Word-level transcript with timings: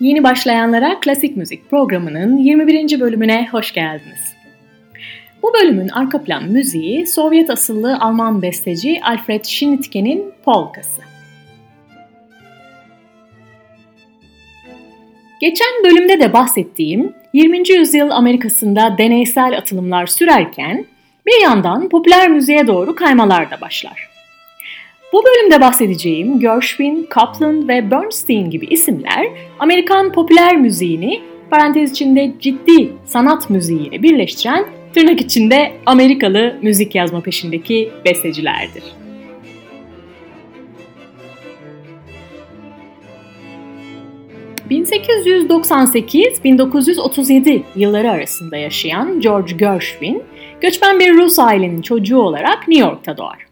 Yeni 0.00 0.24
başlayanlara 0.24 1.00
klasik 1.00 1.36
müzik 1.36 1.70
programının 1.70 2.36
21. 2.36 3.00
bölümüne 3.00 3.48
hoş 3.52 3.72
geldiniz. 3.72 4.34
Bu 5.42 5.52
bölümün 5.54 5.88
arka 5.88 6.22
plan 6.22 6.44
müziği 6.44 7.06
Sovyet 7.06 7.50
asıllı 7.50 7.98
Alman 8.00 8.42
besteci 8.42 9.00
Alfred 9.02 9.44
Schnittke'nin 9.44 10.32
polkası. 10.44 11.02
Geçen 15.40 15.84
bölümde 15.84 16.20
de 16.20 16.32
bahsettiğim 16.32 17.12
20. 17.32 17.70
yüzyıl 17.70 18.10
Amerika'sında 18.10 18.98
deneysel 18.98 19.58
atılımlar 19.58 20.06
sürerken 20.06 20.84
bir 21.26 21.42
yandan 21.42 21.88
popüler 21.88 22.28
müziğe 22.28 22.66
doğru 22.66 22.94
kaymalar 22.94 23.50
da 23.50 23.60
başlar. 23.60 24.09
Bu 25.12 25.24
bölümde 25.24 25.60
bahsedeceğim 25.60 26.40
Gershwin, 26.40 27.06
Kaplan 27.10 27.68
ve 27.68 27.90
Bernstein 27.90 28.50
gibi 28.50 28.66
isimler 28.66 29.28
Amerikan 29.58 30.12
popüler 30.12 30.56
müziğini 30.56 31.20
parantez 31.50 31.90
içinde 31.90 32.32
ciddi 32.40 32.92
sanat 33.04 33.50
müziğiyle 33.50 34.02
birleştiren 34.02 34.66
tırnak 34.94 35.20
içinde 35.20 35.72
Amerikalı 35.86 36.56
müzik 36.62 36.94
yazma 36.94 37.20
peşindeki 37.20 37.90
bestecilerdir. 38.04 38.82
...1898-1937 44.70 47.62
yılları 47.76 48.10
arasında 48.10 48.56
yaşayan 48.56 49.20
George 49.20 49.56
Gershwin, 49.56 50.22
göçmen 50.60 51.00
bir 51.00 51.14
Rus 51.14 51.38
ailenin 51.38 51.82
çocuğu 51.82 52.18
olarak 52.18 52.68
New 52.68 52.86
York'ta 52.86 53.16
doğar. 53.16 53.49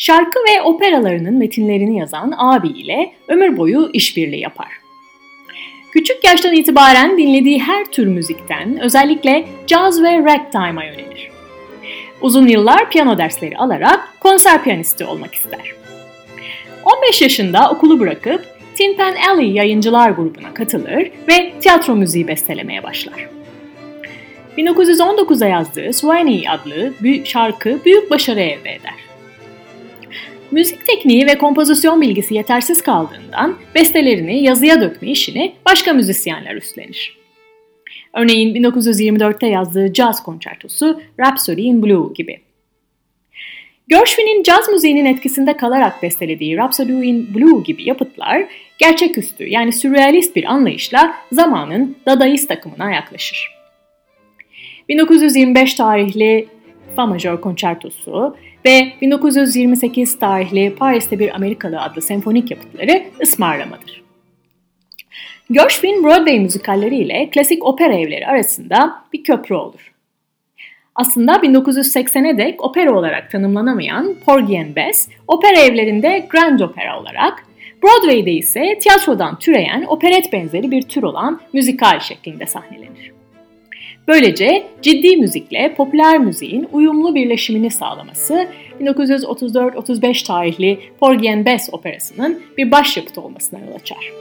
Şarkı 0.00 0.38
ve 0.38 0.62
operalarının 0.62 1.34
metinlerini 1.34 1.98
yazan 1.98 2.34
abiyle 2.36 3.12
ömür 3.28 3.56
boyu 3.56 3.90
işbirliği 3.92 4.40
yapar. 4.40 4.68
Küçük 5.92 6.24
yaştan 6.24 6.54
itibaren 6.54 7.18
dinlediği 7.18 7.58
her 7.62 7.84
tür 7.84 8.06
müzikten 8.06 8.80
özellikle 8.80 9.44
caz 9.66 10.02
ve 10.02 10.18
ragtime'a 10.18 10.84
yönelir. 10.84 11.30
Uzun 12.20 12.46
yıllar 12.46 12.90
piyano 12.90 13.18
dersleri 13.18 13.56
alarak 13.56 14.20
konser 14.20 14.62
piyanisti 14.62 15.04
olmak 15.04 15.34
ister. 15.34 15.72
15 16.84 17.22
yaşında 17.22 17.70
okulu 17.70 18.00
bırakıp 18.00 18.46
Tin 18.74 18.96
Pan 18.96 19.14
Alley 19.30 19.50
yayıncılar 19.50 20.10
grubuna 20.10 20.54
katılır 20.54 21.10
ve 21.28 21.52
tiyatro 21.60 21.96
müziği 21.96 22.28
bestelemeye 22.28 22.82
başlar. 22.82 23.28
1919'da 24.58 25.46
yazdığı 25.46 25.92
Sweeney 25.92 26.48
adlı 26.48 26.92
şarkı 27.24 27.78
büyük 27.84 28.10
başarı 28.10 28.40
elde 28.40 28.70
eder. 28.74 29.09
Müzik 30.50 30.86
tekniği 30.86 31.26
ve 31.26 31.38
kompozisyon 31.38 32.00
bilgisi 32.00 32.34
yetersiz 32.34 32.82
kaldığından 32.82 33.56
bestelerini 33.74 34.42
yazıya 34.42 34.80
dökme 34.80 35.10
işini 35.10 35.52
başka 35.66 35.92
müzisyenler 35.92 36.54
üstlenir. 36.54 37.20
Örneğin 38.14 38.54
1924'te 38.54 39.46
yazdığı 39.46 39.92
caz 39.92 40.22
konçertosu 40.22 41.02
Rhapsody 41.20 41.66
in 41.66 41.82
Blue 41.82 42.12
gibi. 42.14 42.40
Gershwin'in 43.88 44.42
caz 44.42 44.68
müziğinin 44.68 45.04
etkisinde 45.04 45.56
kalarak 45.56 46.02
bestelediği 46.02 46.56
Rhapsody 46.56 47.08
in 47.08 47.34
Blue 47.34 47.62
gibi 47.62 47.88
yapıtlar 47.88 48.44
gerçeküstü 48.78 49.48
yani 49.48 49.72
sürrealist 49.72 50.36
bir 50.36 50.44
anlayışla 50.44 51.14
zamanın 51.32 51.96
Dadaist 52.06 52.50
akımına 52.50 52.92
yaklaşır. 52.92 53.60
1925 54.88 55.74
tarihli 55.74 56.48
Fa 56.96 57.06
majör 57.06 57.40
konçertosu 57.40 58.36
ve 58.64 58.92
1928 59.00 60.18
tarihli 60.18 60.74
Paris'te 60.74 61.18
bir 61.18 61.34
Amerikalı 61.34 61.80
adlı 61.80 62.02
senfonik 62.02 62.50
yapıtları 62.50 63.02
ısmarlamadır. 63.22 64.02
Gershwin 65.50 66.04
Broadway 66.04 66.38
müzikalleri 66.40 66.96
ile 66.96 67.30
klasik 67.30 67.64
opera 67.64 67.94
evleri 67.94 68.26
arasında 68.26 68.94
bir 69.12 69.22
köprü 69.22 69.54
olur. 69.54 69.92
Aslında 70.94 71.32
1980'e 71.32 72.38
dek 72.38 72.64
opera 72.64 72.98
olarak 72.98 73.30
tanımlanamayan 73.30 74.14
Porgy 74.26 74.58
and 74.58 74.76
Bess, 74.76 75.08
opera 75.28 75.60
evlerinde 75.60 76.26
Grand 76.30 76.60
Opera 76.60 77.00
olarak, 77.00 77.44
Broadway'de 77.82 78.30
ise 78.30 78.78
tiyatrodan 78.80 79.38
türeyen 79.38 79.84
operet 79.88 80.32
benzeri 80.32 80.70
bir 80.70 80.82
tür 80.82 81.02
olan 81.02 81.40
müzikal 81.52 82.00
şeklinde 82.00 82.46
sahnelenir. 82.46 82.89
Böylece 84.10 84.66
ciddi 84.82 85.16
müzikle 85.16 85.74
popüler 85.74 86.18
müziğin 86.18 86.68
uyumlu 86.72 87.14
birleşimini 87.14 87.70
sağlaması 87.70 88.48
1934-35 88.80 90.26
tarihli 90.26 90.78
Porgy 91.00 91.30
and 91.30 91.46
Bess 91.46 91.68
operasının 91.72 92.42
bir 92.58 92.70
başyapıt 92.70 93.18
olmasına 93.18 93.60
yol 93.60 93.74
açar. 93.74 94.12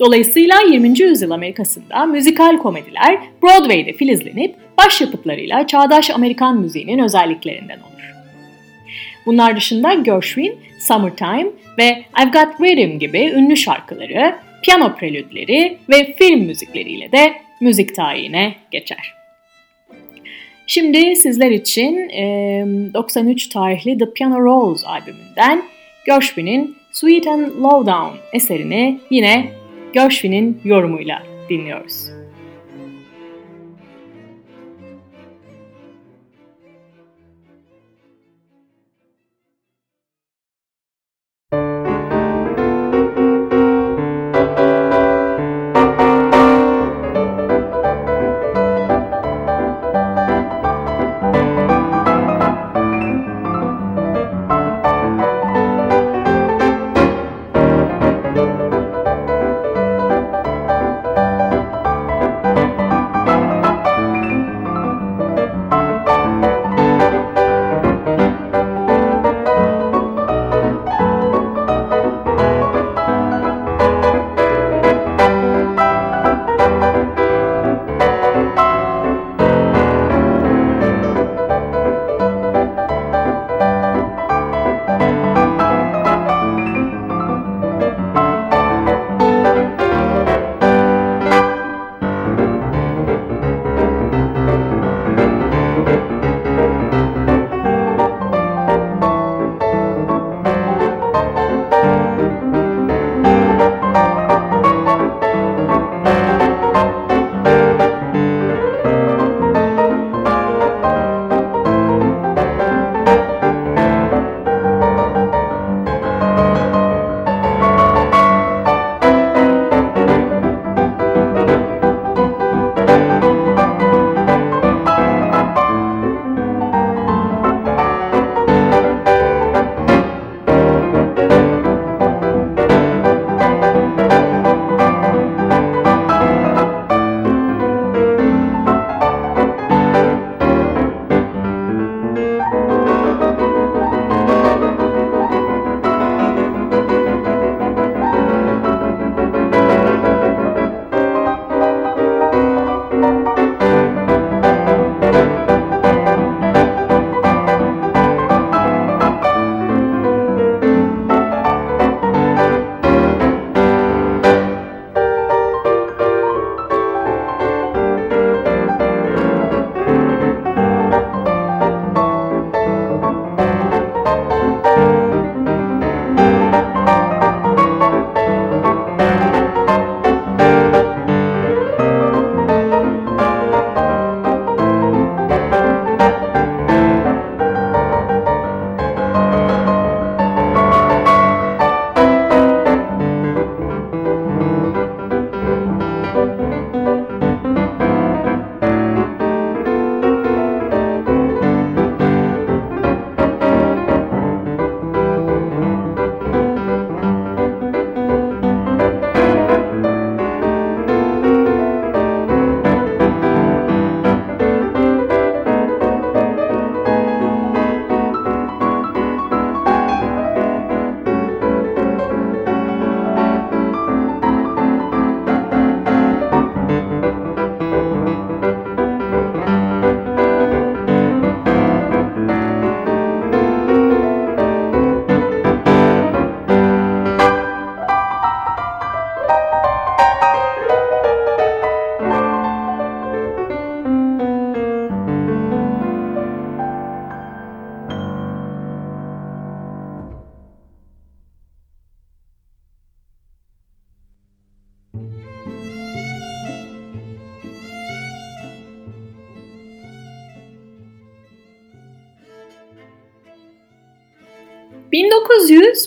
Dolayısıyla 0.00 0.60
20. 0.70 1.00
yüzyıl 1.00 1.30
Amerika'sında 1.30 2.06
müzikal 2.06 2.58
komediler 2.58 3.18
Broadway'de 3.42 3.92
filizlenip 3.92 4.54
başyapıtlarıyla 4.78 5.66
çağdaş 5.66 6.10
Amerikan 6.10 6.60
müziğinin 6.60 6.98
özelliklerinden 6.98 7.78
olur. 7.78 8.12
Bunlar 9.26 9.56
dışında 9.56 9.94
Gershwin, 9.94 10.58
Summertime 10.80 11.50
ve 11.78 12.04
I've 12.22 12.30
Got 12.30 12.60
Rhythm 12.60 12.98
gibi 12.98 13.32
ünlü 13.36 13.56
şarkıları, 13.56 14.34
piyano 14.62 14.96
prelüdleri 14.96 15.78
ve 15.88 16.14
film 16.18 16.40
müzikleriyle 16.44 17.12
de 17.12 17.45
müzik 17.60 17.94
tarihine 17.94 18.54
geçer. 18.70 19.14
Şimdi 20.66 21.16
sizler 21.16 21.50
için 21.50 21.96
93 22.94 23.48
tarihli 23.48 23.98
The 23.98 24.12
Piano 24.12 24.44
Rolls 24.44 24.84
albümünden 24.84 25.62
Gershwin'in 26.06 26.76
Sweet 26.92 27.26
and 27.26 27.46
Lowdown 27.46 28.16
eserini 28.32 29.00
yine 29.10 29.52
Gershwin'in 29.92 30.60
yorumuyla 30.64 31.22
dinliyoruz. 31.48 32.15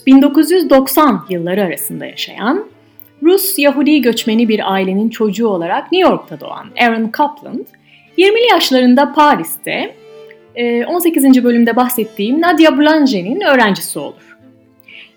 1900-1990 0.08 1.20
yılları 1.30 1.64
arasında 1.64 2.06
yaşayan 2.06 2.66
Rus 3.24 3.60
Yahudi 3.60 4.02
göçmeni 4.02 4.50
bir 4.50 4.74
ailenin 4.74 5.10
çocuğu 5.10 5.48
olarak 5.48 5.92
New 5.92 6.10
York'ta 6.10 6.40
doğan 6.40 6.68
Aaron 6.82 7.12
Copland, 7.18 7.66
20'li 8.18 8.52
yaşlarında 8.52 9.14
Paris'te 9.14 9.96
18. 10.88 11.26
E, 11.26 11.44
bölümde 11.44 11.76
bahsettiğim 11.76 12.42
Nadia 12.42 12.78
Boulanger'in 12.78 13.42
öğrencisi 13.42 14.00
olur. 14.00 14.38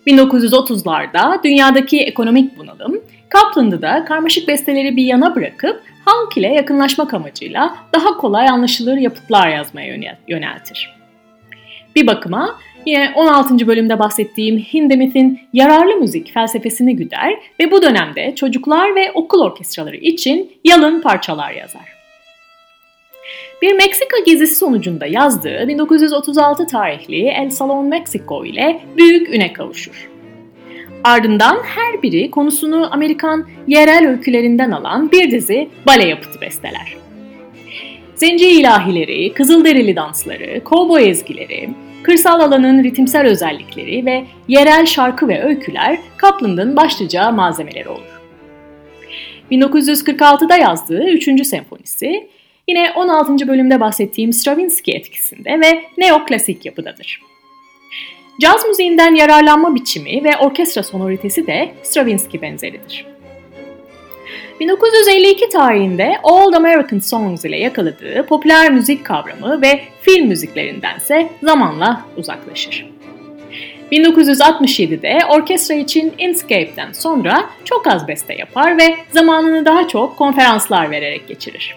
1930'larda 0.07 1.43
dünyadaki 1.43 2.01
ekonomik 2.01 2.57
bunalım, 2.57 3.01
Kaplan'ı 3.29 3.81
da 3.81 4.05
karmaşık 4.05 4.47
besteleri 4.47 4.95
bir 4.95 5.03
yana 5.03 5.35
bırakıp 5.35 5.81
halk 6.05 6.37
ile 6.37 6.47
yakınlaşmak 6.47 7.13
amacıyla 7.13 7.75
daha 7.95 8.17
kolay 8.17 8.49
anlaşılır 8.49 8.97
yapıtlar 8.97 9.47
yazmaya 9.47 10.17
yöneltir. 10.27 11.02
Bir 11.95 12.07
bakıma 12.07 12.59
yine 12.85 13.13
16. 13.15 13.67
bölümde 13.67 13.99
bahsettiğim 13.99 14.57
Hindemith'in 14.57 15.39
yararlı 15.53 15.95
müzik 15.95 16.33
felsefesini 16.33 16.95
güder 16.95 17.39
ve 17.59 17.71
bu 17.71 17.81
dönemde 17.81 18.35
çocuklar 18.35 18.95
ve 18.95 19.11
okul 19.11 19.41
orkestraları 19.41 19.97
için 19.97 20.51
yalın 20.63 21.01
parçalar 21.01 21.51
yazar. 21.51 21.93
Bir 23.61 23.73
Meksika 23.73 24.17
gezisi 24.25 24.55
sonucunda 24.55 25.05
yazdığı 25.05 25.67
1936 25.67 26.67
tarihli 26.67 27.27
El 27.27 27.49
Salon 27.49 27.85
Mexico 27.85 28.45
ile 28.45 28.81
büyük 28.97 29.29
üne 29.29 29.53
kavuşur. 29.53 30.09
Ardından 31.03 31.57
her 31.63 32.03
biri 32.03 32.31
konusunu 32.31 32.93
Amerikan 32.93 33.47
yerel 33.67 34.07
öykülerinden 34.07 34.71
alan 34.71 35.11
bir 35.11 35.31
dizi 35.31 35.69
bale 35.87 36.05
yapıtı 36.05 36.41
besteler. 36.41 37.02
Zenci 38.23 38.49
ilahileri, 38.49 39.33
kızılderili 39.33 39.95
dansları, 39.95 40.63
kovboy 40.63 41.09
ezgileri, 41.09 41.69
kırsal 42.03 42.39
alanın 42.39 42.83
ritimsel 42.83 43.25
özellikleri 43.25 44.05
ve 44.05 44.25
yerel 44.47 44.85
şarkı 44.85 45.27
ve 45.27 45.43
öyküler 45.43 45.99
Kaplan'ın 46.17 46.75
başlıca 46.75 47.31
malzemeleri 47.31 47.89
olur. 47.89 48.21
1946'da 49.51 50.57
yazdığı 50.57 51.09
3. 51.09 51.47
senfonisi 51.47 52.29
yine 52.67 52.91
16. 52.95 53.47
bölümde 53.47 53.79
bahsettiğim 53.79 54.33
Stravinsky 54.33 54.97
etkisinde 54.97 55.59
ve 55.59 55.83
neoklasik 55.97 56.65
yapıdadır. 56.65 57.21
Caz 58.41 58.65
müziğinden 58.65 59.15
yararlanma 59.15 59.75
biçimi 59.75 60.23
ve 60.23 60.37
orkestra 60.37 60.83
sonoritesi 60.83 61.47
de 61.47 61.71
Stravinsky 61.83 62.41
benzeridir. 62.41 63.12
1952 64.63 65.49
tarihinde 65.49 66.19
Old 66.23 66.53
American 66.53 66.99
Songs 66.99 67.45
ile 67.45 67.59
yakaladığı 67.59 68.25
popüler 68.25 68.71
müzik 68.71 69.05
kavramı 69.05 69.61
ve 69.61 69.79
film 70.01 70.27
müziklerindense 70.27 71.29
zamanla 71.43 72.05
uzaklaşır. 72.17 72.89
1967'de 73.91 75.19
orkestra 75.29 75.75
için 75.75 76.13
Inscape'den 76.17 76.91
sonra 76.91 77.49
çok 77.65 77.87
az 77.87 78.07
beste 78.07 78.33
yapar 78.33 78.77
ve 78.77 78.95
zamanını 79.11 79.65
daha 79.65 79.87
çok 79.87 80.17
konferanslar 80.17 80.91
vererek 80.91 81.27
geçirir. 81.27 81.75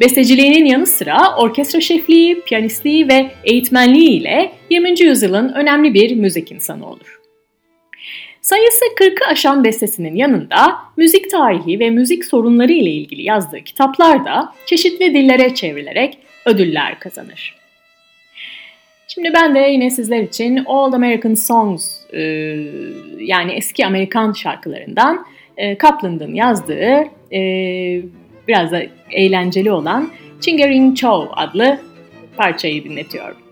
Besteciliğinin 0.00 0.64
yanı 0.64 0.86
sıra 0.86 1.36
orkestra 1.36 1.80
şefliği, 1.80 2.40
piyanistliği 2.40 3.08
ve 3.08 3.30
eğitmenliği 3.44 4.20
ile 4.20 4.52
20. 4.70 5.00
yüzyılın 5.00 5.52
önemli 5.52 5.94
bir 5.94 6.16
müzik 6.16 6.52
insanı 6.52 6.86
olur. 6.86 7.19
Sayısı 8.42 8.84
40'ı 8.84 9.26
aşan 9.26 9.64
bestesinin 9.64 10.16
yanında 10.16 10.78
müzik 10.96 11.30
tarihi 11.30 11.80
ve 11.80 11.90
müzik 11.90 12.24
sorunları 12.24 12.72
ile 12.72 12.90
ilgili 12.90 13.22
yazdığı 13.22 13.60
kitaplar 13.60 14.24
da 14.24 14.52
çeşitli 14.66 15.14
dillere 15.14 15.54
çevrilerek 15.54 16.18
ödüller 16.46 16.98
kazanır. 16.98 17.56
Şimdi 19.08 19.32
ben 19.34 19.54
de 19.54 19.58
yine 19.58 19.90
sizler 19.90 20.22
için 20.22 20.64
Old 20.64 20.92
American 20.92 21.34
Songs 21.34 22.00
e, 22.12 22.20
yani 23.18 23.52
eski 23.52 23.86
Amerikan 23.86 24.32
şarkılarından 24.32 25.26
e, 25.56 25.78
Kaplan'ın 25.78 26.34
yazdığı 26.34 27.04
e, 27.32 27.40
biraz 28.48 28.72
da 28.72 28.82
eğlenceli 29.10 29.72
olan 29.72 30.10
Chingering 30.40 30.96
Chow 30.96 31.34
adlı 31.36 31.80
parçayı 32.36 32.84
dinletiyorum. 32.84 33.49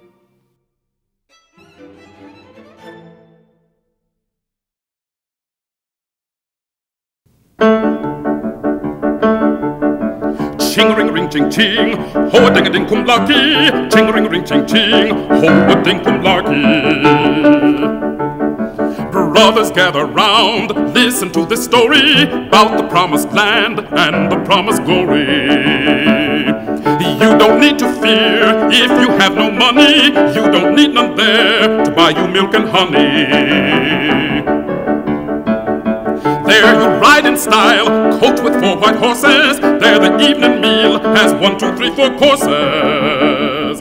Ching 10.78 10.94
ring 10.94 11.12
ring 11.12 11.28
ching 11.28 11.50
ching, 11.50 11.97
ho 12.30 12.50
ding 12.54 12.68
a 12.68 12.70
ding 12.70 12.87
kum 12.87 13.04
lucky. 13.04 13.68
Ching 13.90 14.06
ring 14.12 14.28
ring 14.28 14.44
ching 14.44 14.64
ching, 14.64 15.08
ho 15.08 15.73
a 15.73 15.82
ding 15.82 16.04
kum 16.04 16.23
lucky. 16.23 16.62
Brothers 19.11 19.73
gather 19.73 20.06
round, 20.06 20.94
listen 20.94 21.32
to 21.32 21.44
this 21.47 21.64
story 21.64 22.23
about 22.23 22.76
the 22.76 22.87
promised 22.87 23.32
land 23.32 23.80
and 23.80 24.30
the 24.30 24.37
promised 24.44 24.85
glory. 24.85 25.26
You 27.23 27.37
don't 27.37 27.58
need 27.61 27.80
to 27.80 27.92
fear 28.00 28.68
if 28.70 28.90
you 29.02 29.08
have 29.18 29.35
no 29.35 29.50
money, 29.50 30.12
you 30.32 30.49
don't 30.49 30.76
need 30.76 30.94
none 30.94 31.16
there 31.16 31.87
to 31.87 31.90
buy 31.90 32.11
you 32.11 32.28
milk 32.28 32.54
and 32.54 32.68
honey. 32.68 34.67
There 36.61 36.75
you 36.75 36.88
ride 36.99 37.25
in 37.25 37.37
style, 37.37 37.87
coach 38.19 38.41
with 38.41 38.55
four 38.61 38.77
white 38.79 38.97
horses. 38.97 39.61
There 39.61 40.00
the 40.00 40.19
evening 40.19 40.61
meal 40.61 40.99
has 41.15 41.33
one, 41.35 41.57
two, 41.57 41.73
three, 41.77 41.95
four 41.95 42.11
courses. 42.19 43.79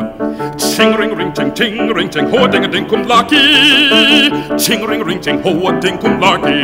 Ching 0.62 0.94
ring 0.94 1.16
ring 1.16 1.34
ting 1.34 1.56
ting 1.56 1.88
ring 1.88 2.08
ting 2.08 2.30
ho 2.30 2.46
ding 2.46 2.66
a 2.66 2.68
ding 2.68 2.88
kum 2.88 3.08
lucky. 3.08 4.30
Ching 4.60 4.86
ring 4.86 5.04
ring 5.04 5.20
ting 5.20 5.42
ho 5.42 5.70
a 5.70 5.80
ding 5.82 5.98
kum 5.98 6.20
lucky. 6.20 6.62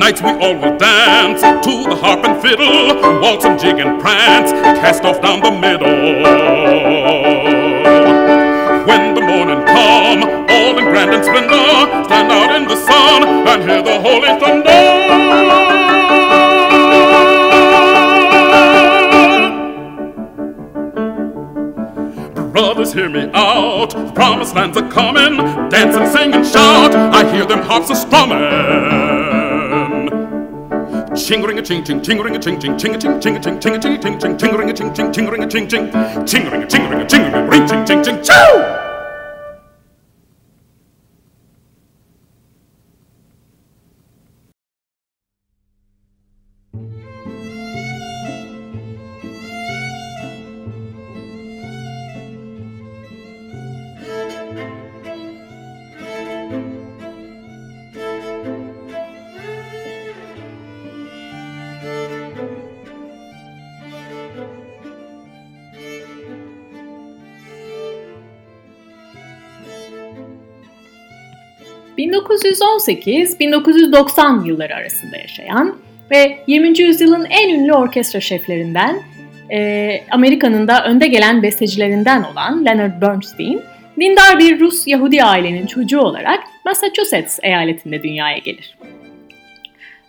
Nights 0.00 0.20
we 0.20 0.30
all 0.30 0.56
will 0.56 0.76
dance 0.76 1.40
to 1.40 1.84
the 1.88 1.94
harp 1.94 2.24
and 2.24 2.42
fiddle, 2.42 3.20
waltz 3.20 3.44
and 3.44 3.56
jig 3.56 3.78
and 3.78 4.00
prance, 4.00 4.50
cast 4.80 5.04
off 5.04 5.22
down 5.22 5.40
the 5.42 5.52
middle. 5.52 5.94
When 8.84 9.14
the 9.14 9.20
morning 9.20 9.64
come, 9.64 10.47
grand 10.90 11.14
and 11.14 11.24
splendor, 11.24 12.04
stand 12.04 12.32
out 12.32 12.54
in 12.56 12.68
the 12.68 12.76
sun 12.76 13.22
and 13.46 13.62
hear 13.68 13.82
the 13.82 14.00
holy 14.00 14.28
thunder. 14.40 15.68
Brothers, 22.52 22.92
hear 22.92 23.08
me 23.08 23.30
out. 23.34 23.90
The 23.90 24.12
promised 24.12 24.54
lands 24.54 24.76
are 24.76 24.90
coming. 24.90 25.36
Dance 25.68 25.96
and 25.96 26.08
sing 26.10 26.34
and 26.34 26.46
shout. 26.46 26.94
I 26.94 27.30
hear 27.32 27.46
them 27.46 27.62
harps 27.62 27.90
are 27.90 27.96
strumming. 27.96 28.38
Ching 31.16 31.42
ring 31.42 31.58
a 31.58 31.62
ching 31.62 31.84
ching 31.84 32.02
ching 32.02 32.18
ring 32.18 32.36
a 32.36 32.38
ching 32.38 32.58
ching 32.60 32.78
ching 32.78 32.94
a 32.94 32.98
ching 32.98 33.20
ching 33.20 33.36
a 33.36 33.40
ching 33.40 33.60
ching 33.60 33.74
a 33.74 33.78
ching 33.78 34.00
ching 34.00 34.18
ching 34.18 34.38
ching 34.38 34.56
ring 34.56 34.70
a 34.70 34.72
ching 34.72 34.94
ching 34.94 35.12
ching 35.12 35.26
ring 35.26 35.42
a 35.42 35.46
ching 35.48 35.68
ching 35.68 35.90
ching 36.26 36.50
ring 36.50 36.62
a 36.62 36.66
ching 36.66 36.88
ring 36.88 37.00
a 37.00 37.06
ching 37.06 37.48
ring 37.48 37.66
ching 37.68 37.84
ching 37.84 38.02
ching 38.02 38.22
choo. 38.22 38.77
1918-1990 71.98 74.46
yılları 74.46 74.74
arasında 74.74 75.16
yaşayan 75.16 75.76
ve 76.10 76.38
20. 76.46 76.78
yüzyılın 76.78 77.26
en 77.30 77.54
ünlü 77.54 77.72
orkestra 77.72 78.20
şeflerinden, 78.20 79.02
e, 79.50 80.00
Amerika'nın 80.10 80.68
da 80.68 80.84
önde 80.84 81.06
gelen 81.06 81.42
bestecilerinden 81.42 82.22
olan 82.22 82.64
Leonard 82.64 83.02
Bernstein, 83.02 83.62
dindar 84.00 84.38
bir 84.38 84.60
Rus 84.60 84.86
Yahudi 84.86 85.24
ailenin 85.24 85.66
çocuğu 85.66 86.00
olarak 86.00 86.40
Massachusetts 86.64 87.38
eyaletinde 87.42 88.02
dünyaya 88.02 88.38
gelir. 88.38 88.76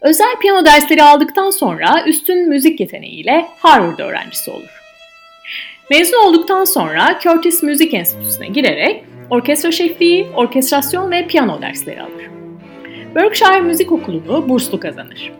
Özel 0.01 0.35
piyano 0.41 0.65
dersleri 0.65 1.03
aldıktan 1.03 1.49
sonra 1.49 2.03
üstün 2.05 2.49
müzik 2.49 2.79
yeteneğiyle 2.79 3.45
Harvard 3.59 3.99
öğrencisi 3.99 4.51
olur. 4.51 4.79
Mezun 5.89 6.25
olduktan 6.25 6.63
sonra 6.63 7.19
Curtis 7.23 7.63
Müzik 7.63 7.93
Enstitüsü'ne 7.93 8.47
girerek 8.47 9.03
orkestra 9.29 9.71
şefliği, 9.71 10.27
orkestrasyon 10.35 11.11
ve 11.11 11.27
piyano 11.27 11.61
dersleri 11.61 12.01
alır. 12.01 12.29
Berkshire 13.15 13.61
Müzik 13.61 13.91
Okulu'nu 13.91 14.49
burslu 14.49 14.79
kazanır. 14.79 15.31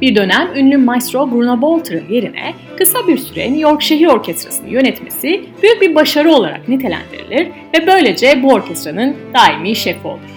bir 0.00 0.14
dönem 0.14 0.48
ünlü 0.56 0.76
maestro 0.76 1.30
Bruno 1.30 1.60
Bolter'ın 1.60 2.08
yerine 2.08 2.54
kısa 2.78 3.08
bir 3.08 3.18
süre 3.18 3.44
New 3.44 3.60
York 3.60 3.82
Şehir 3.82 4.06
Orkestrası'nı 4.06 4.68
yönetmesi 4.68 5.44
büyük 5.62 5.82
bir 5.82 5.94
başarı 5.94 6.32
olarak 6.32 6.68
nitelendirilir 6.68 7.48
ve 7.74 7.86
böylece 7.86 8.42
bu 8.42 8.52
orkestranın 8.52 9.16
daimi 9.34 9.76
şefi 9.76 10.08
olur. 10.08 10.34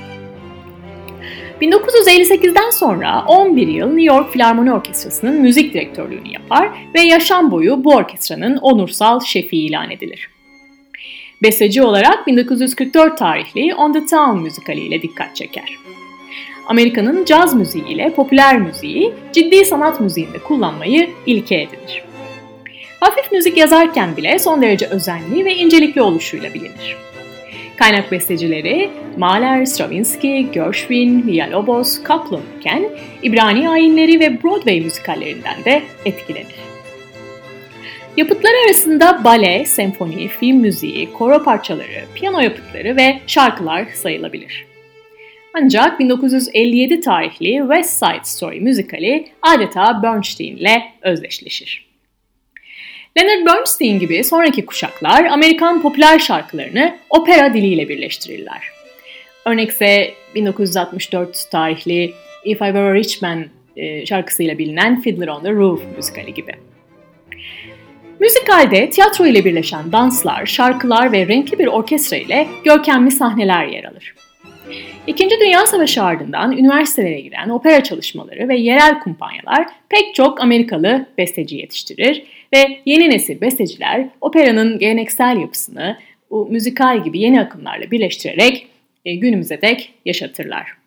1958'den 1.61 2.69
sonra 2.69 3.23
11 3.27 3.67
yıl 3.67 3.87
New 3.87 4.15
York 4.15 4.31
Filarmoni 4.31 4.73
Orkestrası'nın 4.73 5.41
müzik 5.41 5.73
direktörlüğünü 5.73 6.33
yapar 6.33 6.69
ve 6.95 7.01
yaşam 7.01 7.51
boyu 7.51 7.83
bu 7.83 7.93
orkestranın 7.95 8.57
onursal 8.57 9.19
şefi 9.19 9.57
ilan 9.57 9.91
edilir. 9.91 10.29
Besteci 11.43 11.83
olarak 11.83 12.27
1944 12.27 13.17
tarihli 13.17 13.75
On 13.75 13.93
the 13.93 14.05
Town 14.05 14.39
müzikaliyle 14.39 15.01
dikkat 15.01 15.35
çeker. 15.35 15.77
Amerika'nın 16.67 17.25
caz 17.25 17.53
müziği 17.53 17.87
ile 17.87 18.13
popüler 18.13 18.57
müziği 18.57 19.13
ciddi 19.33 19.65
sanat 19.65 20.01
müziğinde 20.01 20.39
kullanmayı 20.39 21.09
ilke 21.25 21.55
edinir. 21.55 22.03
Hafif 22.99 23.31
müzik 23.31 23.57
yazarken 23.57 24.17
bile 24.17 24.39
son 24.39 24.61
derece 24.61 24.85
özenli 24.85 25.45
ve 25.45 25.55
incelikli 25.55 26.01
oluşuyla 26.01 26.53
bilinir. 26.53 26.97
Kaynak 27.75 28.11
bestecileri 28.11 28.89
Mahler, 29.17 29.65
Stravinsky, 29.65 30.51
Gershwin, 30.51 31.27
Villalobos, 31.27 32.03
Kaplan 32.03 32.41
iken 32.59 32.89
İbrani 33.23 33.69
ayinleri 33.69 34.19
ve 34.19 34.43
Broadway 34.43 34.81
müzikallerinden 34.81 35.63
de 35.65 35.83
etkilenir. 36.05 36.66
Yapıtları 38.17 38.53
arasında 38.65 39.23
bale, 39.23 39.65
senfoni, 39.65 40.27
film 40.27 40.57
müziği, 40.57 41.13
koro 41.13 41.43
parçaları, 41.43 42.05
piyano 42.15 42.39
yapıtları 42.39 42.95
ve 42.95 43.19
şarkılar 43.27 43.85
sayılabilir. 43.93 44.65
Ancak 45.53 45.99
1957 45.99 47.01
tarihli 47.01 47.57
West 47.59 47.99
Side 47.99 48.23
Story 48.23 48.59
müzikali 48.59 49.27
adeta 49.41 50.03
Bernstein 50.03 50.57
ile 50.57 50.83
özdeşleşir. 51.01 51.87
Leonard 53.17 53.45
Bernstein 53.45 53.99
gibi 53.99 54.23
sonraki 54.23 54.65
kuşaklar 54.65 55.25
Amerikan 55.25 55.81
popüler 55.81 56.19
şarkılarını 56.19 56.97
opera 57.09 57.53
diliyle 57.53 57.89
birleştirirler. 57.89 58.61
Örnekse 59.45 60.13
1964 60.35 61.51
tarihli 61.51 62.13
If 62.45 62.61
I 62.61 62.65
Were 62.65 62.89
a 62.89 62.93
Rich 62.93 63.21
Man 63.21 63.45
e, 63.75 64.05
şarkısıyla 64.05 64.57
bilinen 64.57 65.01
Fiddler 65.01 65.27
on 65.27 65.43
the 65.43 65.51
Roof 65.51 65.81
müzikali 65.95 66.33
gibi. 66.33 66.66
Müzikalde 68.19 68.89
tiyatro 68.89 69.25
ile 69.25 69.45
birleşen 69.45 69.91
danslar, 69.91 70.45
şarkılar 70.45 71.11
ve 71.11 71.27
renkli 71.27 71.59
bir 71.59 71.67
orkestra 71.67 72.17
ile 72.17 72.47
görkemli 72.63 73.11
sahneler 73.11 73.67
yer 73.67 73.83
alır. 73.83 74.15
İkinci 75.07 75.35
Dünya 75.39 75.65
Savaşı 75.65 76.03
ardından 76.03 76.57
üniversitelere 76.57 77.21
giren 77.21 77.49
opera 77.49 77.83
çalışmaları 77.83 78.49
ve 78.49 78.57
yerel 78.57 78.99
kumpanyalar 78.99 79.67
pek 79.89 80.15
çok 80.15 80.41
Amerikalı 80.41 81.05
besteci 81.17 81.55
yetiştirir 81.55 82.23
ve 82.53 82.79
yeni 82.85 83.09
nesil 83.09 83.41
besteciler 83.41 84.09
operanın 84.21 84.79
geleneksel 84.79 85.37
yapısını 85.37 85.97
bu 86.29 86.47
müzikal 86.51 87.03
gibi 87.03 87.19
yeni 87.19 87.41
akımlarla 87.41 87.91
birleştirerek 87.91 88.67
e, 89.05 89.15
günümüze 89.15 89.61
dek 89.61 89.93
yaşatırlar. 90.05 90.77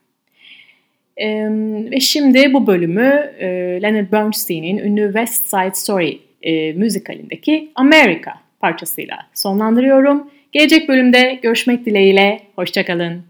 Ve 1.91 2.01
şimdi 2.01 2.53
bu 2.55 2.67
bölümü 2.67 3.33
e, 3.39 3.47
Leonard 3.83 4.13
Bernstein'in 4.13 4.79
ünlü 4.79 5.07
West 5.07 5.47
Side 5.47 5.75
Story 5.75 6.19
e, 6.43 6.73
müzikalindeki 6.73 7.71
America 7.75 8.33
parçasıyla 8.61 9.19
sonlandırıyorum. 9.35 10.31
Gelecek 10.53 10.89
bölümde 10.89 11.39
görüşmek 11.43 11.87
dileğiyle, 11.87 12.41
hoşçakalın. 12.57 13.30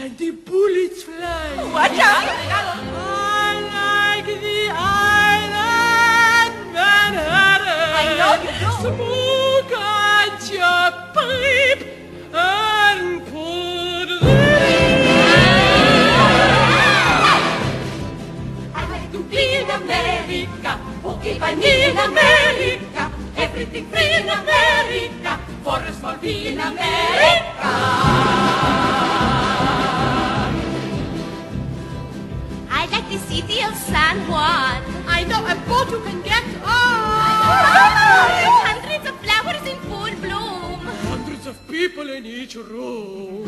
And 0.00 0.18
the 0.18 0.30
bullets 0.32 1.02
fly. 1.04 1.54
Watch 1.72 1.98
out. 1.98 2.26
I 2.90 3.54
like 3.70 4.26
the 4.26 4.60
island 4.74 6.52
Manhattan. 6.72 7.88
I 8.00 8.04
know 8.18 8.34
you 8.42 8.50
do. 8.58 8.68
Smoke 8.82 9.74
out 9.78 10.42
your 10.50 10.86
pipe 11.14 11.82
and 12.34 13.26
pull 13.28 14.06
the... 14.06 14.18
I 18.74 18.76
like 18.90 19.08
to 19.12 19.20
be 19.22 19.42
in 19.56 19.70
America. 19.70 20.72
Okay, 21.04 21.34
but 21.38 21.52
in 21.58 21.96
America. 21.96 23.02
Everything 23.36 23.86
free 23.86 24.12
in 24.16 24.28
America 24.28 25.27
for 25.68 25.80
a 25.84 25.92
small 25.92 26.16
bean 26.16 26.58
America. 26.58 27.72
I 32.80 32.82
like 32.90 33.06
the 33.12 33.18
city 33.28 33.58
of 33.68 33.74
San 33.76 34.16
Juan. 34.28 34.80
I 35.06 35.24
know 35.28 35.44
a 35.44 35.56
boat 35.68 35.90
you 35.92 36.00
can 36.08 36.22
get 36.22 36.46
on. 36.64 37.42
Hundreds 38.68 39.04
of 39.10 39.16
flowers 39.24 39.64
in 39.72 39.78
full 39.88 40.14
bloom. 40.24 40.80
Hundreds 41.12 41.46
of 41.46 41.54
people 41.68 42.08
in 42.16 42.24
each 42.24 42.56
room. 42.56 43.46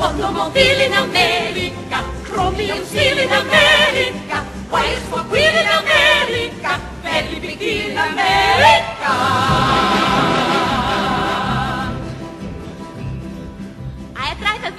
Automobile 0.00 0.80
in 0.86 0.92
America. 1.04 1.98
Chromium 2.24 2.82
steel 2.86 3.18
in 3.18 3.30
America. 3.44 4.38
Wires 4.72 5.04
for 5.10 5.22
wheel 5.32 5.54
in 5.62 5.68
America. 5.82 6.72
Very 7.02 7.38
big 7.38 7.60
in 7.60 7.98
America. 8.10 9.60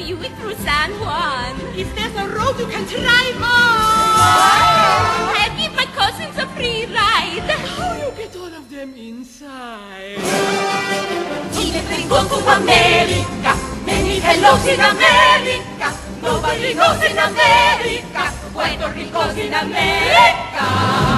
you 0.02 0.18
through 0.18 0.56
San 0.56 0.92
Juan. 1.00 1.56
If 1.76 1.94
there's 1.96 2.16
a 2.16 2.28
road 2.34 2.58
you 2.60 2.66
can 2.66 2.86
drive 2.86 3.38
on. 3.38 4.12
I 5.38 5.48
give 5.58 5.76
my 5.76 5.86
cousins 5.86 6.38
a 6.38 6.48
free 6.56 6.86
ride. 6.86 7.46
How 7.78 7.94
you 7.98 8.12
get 8.18 8.36
all 8.36 8.54
of 8.54 8.70
them 8.70 8.96
inside? 8.96 10.18
We 11.56 11.72
bring 11.88 12.08
go 12.10 12.28
to 12.28 12.38
America. 12.58 13.54
Many 13.86 14.20
hellos 14.20 14.66
in 14.68 14.80
America. 14.80 15.88
Nobody 16.22 16.74
goes 16.74 17.04
in 17.04 17.18
America. 17.18 18.24
Puerto 18.54 18.92
Rico's 18.94 19.38
in 19.38 19.54
America. 19.54 21.11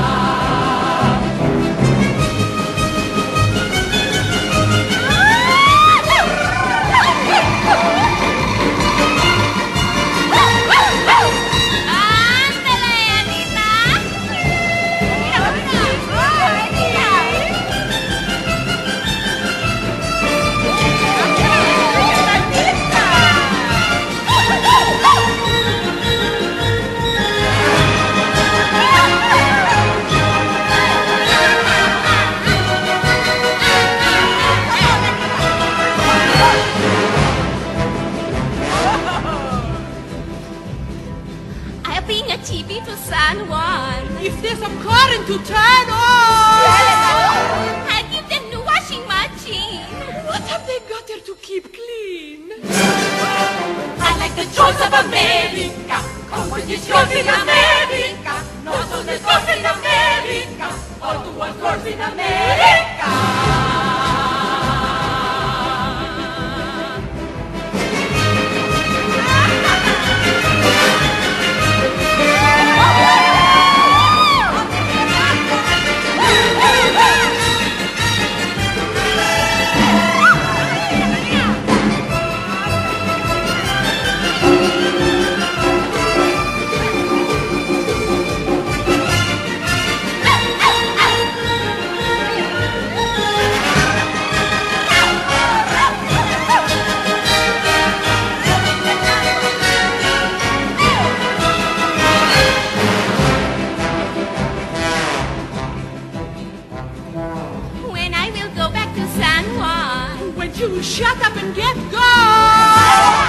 You. 110.60 110.82
Shut 110.82 111.18
up 111.26 111.36
and 111.38 111.56
get 111.56 111.76
gone, 111.92 113.23